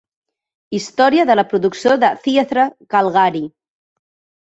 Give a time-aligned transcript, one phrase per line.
[0.77, 2.67] "Història de la producció de Theatre
[2.97, 3.47] Calgary"